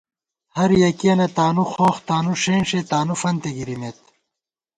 ہر 0.55 0.69
یَکِیَنہ 0.83 1.27
تانُو 1.35 1.63
خوخ 1.71 1.95
تانُو 2.07 2.33
ݭېنݭےتانُوفنتےگِرِمېت 2.41 3.99